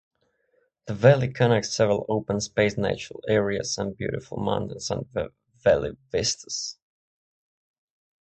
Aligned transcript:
The 0.87 0.95
valley 0.95 1.31
connects 1.31 1.75
several 1.75 2.07
open 2.09 2.41
space 2.41 2.75
natural 2.75 3.21
areas 3.27 3.77
and 3.77 3.95
beautiful 3.95 4.39
mountain 4.39 4.79
and 4.89 5.31
valley 5.63 5.91
vistas. 6.11 6.79